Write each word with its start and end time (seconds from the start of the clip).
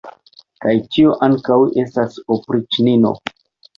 Kaj 0.65 0.71
tio 0.95 1.11
ankaŭ 1.29 1.59
estas 1.85 2.19
opriĉnino! 2.37 3.13